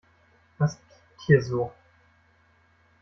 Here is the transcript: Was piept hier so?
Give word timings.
Was 0.57 0.77
piept 0.77 1.21
hier 1.27 1.43
so? 1.43 1.71